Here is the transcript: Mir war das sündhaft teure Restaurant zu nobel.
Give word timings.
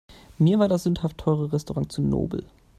Mir 0.39 0.57
war 0.57 0.67
das 0.67 0.81
sündhaft 0.81 1.19
teure 1.19 1.53
Restaurant 1.53 1.91
zu 1.91 2.01
nobel. 2.01 2.43